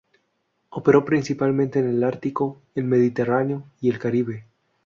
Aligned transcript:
Operó 0.69 1.05
principalmente 1.05 1.77
en 1.77 1.87
el 1.87 2.03
Atlántico, 2.03 2.59
el 2.73 2.85
Mediterráneo 2.85 3.65
y 3.81 3.91
el 3.91 3.99
Caribe. 3.99 4.45